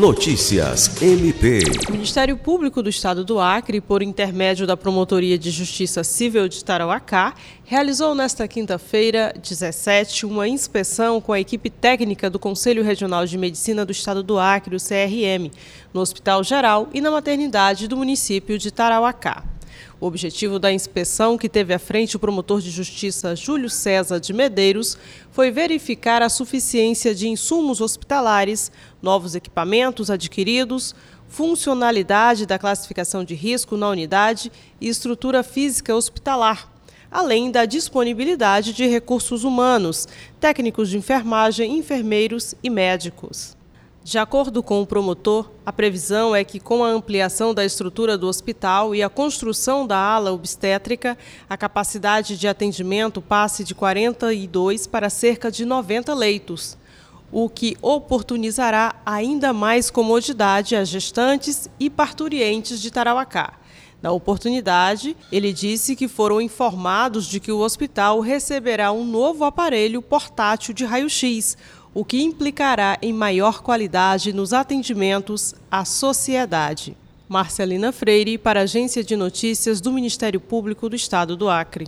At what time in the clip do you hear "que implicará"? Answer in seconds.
72.04-72.98